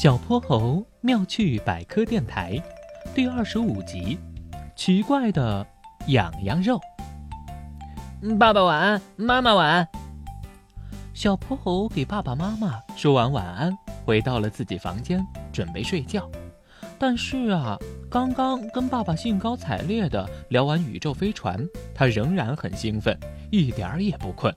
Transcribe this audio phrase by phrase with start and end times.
[0.00, 2.56] 小泼猴妙趣百科电台
[3.16, 4.16] 第二十五集：
[4.76, 5.66] 奇怪的
[6.06, 6.80] 痒痒肉。
[8.38, 9.88] 爸爸晚安，妈妈晚安。
[11.14, 15.20] 小泼猴给爸爸妈妈说完晚安，回到了自己房间，
[15.52, 16.30] 准备睡觉。
[16.96, 17.76] 但是啊，
[18.08, 21.58] 刚刚跟爸爸兴高采烈地聊完宇宙飞船，
[21.92, 23.18] 他仍然很兴奋，
[23.50, 24.54] 一点儿也不困。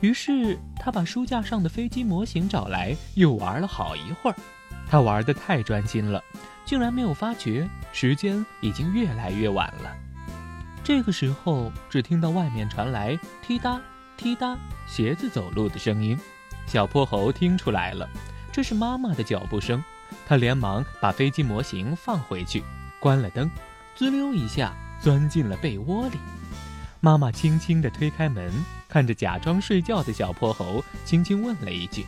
[0.00, 4.36] 于是他把书架上的飞机模型找来，又玩了好一会儿。
[4.86, 6.22] 他玩得太专心了，
[6.64, 9.96] 竟然没有发觉时间已经越来越晚了。
[10.82, 13.80] 这个时候，只听到外面传来踢哒
[14.16, 16.18] 踢哒鞋子走路的声音。
[16.66, 18.08] 小泼猴听出来了，
[18.52, 19.82] 这是妈妈的脚步声。
[20.26, 22.62] 他连忙把飞机模型放回去，
[23.00, 23.50] 关了灯，
[23.96, 26.18] 滋溜一下钻进了被窝里。
[27.04, 28.50] 妈妈轻轻地推开门，
[28.88, 32.06] 看着假装睡觉的小泼猴，轻轻问了一句：“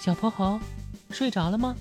[0.00, 0.58] 小泼猴。”
[1.12, 1.76] 睡着了吗？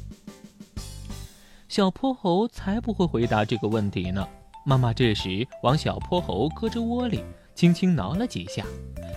[1.70, 4.28] 小泼猴才不会回答这个问题呢。
[4.66, 7.24] 妈妈这时往小泼猴胳肢窝里
[7.56, 8.66] 轻轻挠了几下，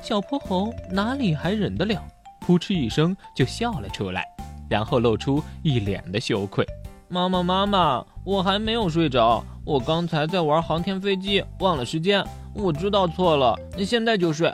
[0.00, 2.00] 小泼猴哪里还忍得了，
[2.42, 4.24] 扑哧一声就笑了出来，
[4.70, 6.64] 然后露出一脸的羞愧。
[7.10, 12.22] 妈妈，妈妈，我还没有睡着，我刚才在玩航天飞机，忘了时间，
[12.54, 14.52] 我知道错了，你现在就睡。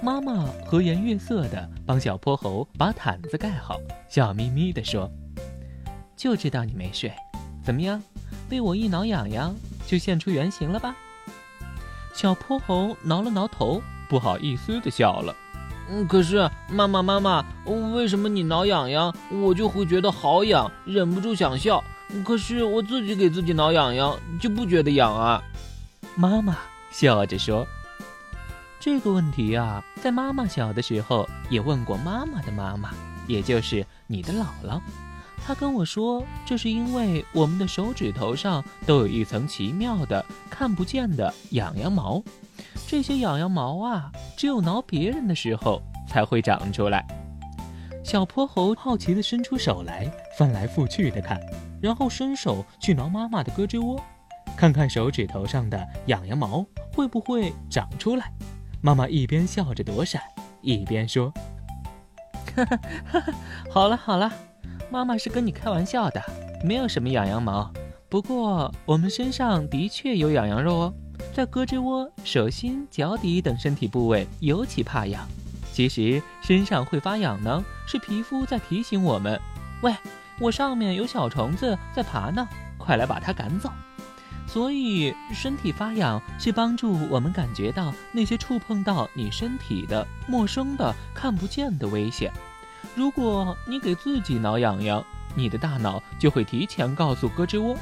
[0.00, 5.10] 妈妈和颜悦色地帮小泼猴把毯子盖好，笑眯眯地说
[6.14, 7.12] ：“就知道你没睡，
[7.64, 8.00] 怎么样？
[8.48, 9.52] 被我一挠痒痒
[9.88, 10.94] 就现出原形了吧？”
[12.14, 15.34] 小泼猴挠了挠头，不好意思地笑了。
[15.90, 17.44] “嗯，可是妈妈，妈妈，
[17.92, 21.82] 为什么你挠痒痒，我就会觉得好痒，忍不住想笑？
[22.24, 25.42] 可是我自己给自己挠痒痒就不觉得痒啊？”
[26.16, 26.56] 妈妈
[26.90, 27.66] 笑着说。
[28.78, 32.90] 这个问题啊，在妈妈小的时候也问过妈妈的妈妈，
[33.26, 34.78] 也就是你的姥姥。
[35.46, 42.22] 她跟我说，这是因为我们的手指头上都有一层奇妙的、看不见的痒痒毛，
[42.86, 44.12] 这些痒痒毛啊，
[44.44, 47.02] 只有挠别人的时候才会长出来。
[48.02, 50.06] 小泼猴好奇地伸出手来，
[50.36, 51.40] 翻来覆去地看，
[51.80, 53.98] 然后伸手去挠妈妈的胳肢窝，
[54.54, 56.62] 看看手指头上的痒痒毛
[56.92, 58.30] 会不会长出来。
[58.82, 60.20] 妈妈一边笑着躲闪，
[60.60, 61.32] 一边说
[62.54, 62.66] ：“哈
[63.10, 63.24] 哈
[63.70, 64.30] 好了好了，
[64.90, 66.22] 妈妈是跟你开玩笑的，
[66.62, 67.72] 没有什么痒痒毛。
[68.10, 70.94] 不过我们身上的确有痒痒肉哦，
[71.34, 75.26] 在胳肢窝、手心、脚底等身体部位尤其怕痒。
[75.72, 79.40] 其实身上会发痒呢，是皮肤在提醒我们：
[79.82, 79.92] 喂，
[80.38, 82.46] 我上面有小虫子在爬呢，
[82.78, 83.68] 快来把它赶走。”
[84.46, 92.32] 所以，身体发痒是帮助我们感觉到那些触碰到你身体的陌生的、看不见的危险。
[92.94, 97.76] 如果你给自己挠痒痒，你的大脑就会提前告诉胳肢窝，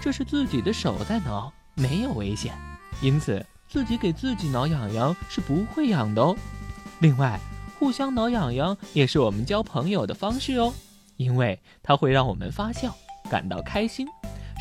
[0.00, 2.52] 这是自己的手在挠，没有危险。
[3.02, 6.36] 因此，自己给自己挠痒痒是不会痒的哦。
[7.00, 7.38] 另外，
[7.78, 10.72] 互相挠痒痒也是我们交朋友的方式哦，
[11.16, 12.94] 因为它会让我们发笑，
[13.30, 14.06] 感到开心，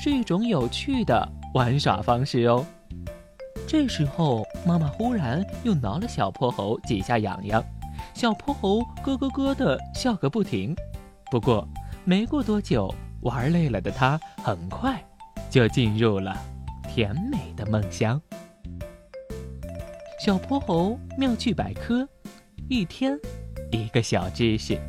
[0.03, 1.27] 是一种有趣的。
[1.53, 2.65] 玩耍方式哦。
[3.65, 7.63] 这时候，妈妈忽然又挠了小泼猴几下痒痒，
[8.13, 10.75] 小泼猴咯咯咯的笑个不停。
[11.31, 11.65] 不过，
[12.03, 15.01] 没过多久，玩累了的他很快
[15.49, 16.37] 就进入了
[16.95, 18.21] 甜美的梦乡。
[20.17, 22.07] 小泼猴妙趣百科，
[22.69, 23.19] 一天
[23.69, 24.79] 一个小知识。